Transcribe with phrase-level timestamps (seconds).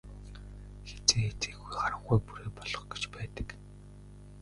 [0.87, 3.47] Хэзээ хэзээгүй харанхуй бүрий болох гэж байдаг.